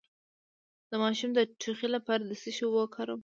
[0.89, 3.19] د ماشوم د ټوخي لپاره د څه شي اوبه وکاروم؟